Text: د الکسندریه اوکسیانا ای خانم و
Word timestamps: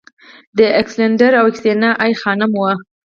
د 0.57 0.59
الکسندریه 0.79 1.39
اوکسیانا 1.43 1.91
ای 2.03 2.13
خانم 2.21 2.51
و 2.59 2.63